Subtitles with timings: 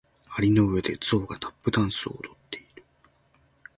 [0.29, 2.81] 蟻の上でゾウがタップダンスを踊っている。